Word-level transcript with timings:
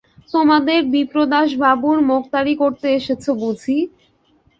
তোমাদের 0.31 0.79
বিপ্রদাসবাবুর 0.93 1.97
মোক্তারি 2.11 2.53
করতে 2.61 2.87
এসেছ 2.97 3.23
বুঝি? 3.41 3.77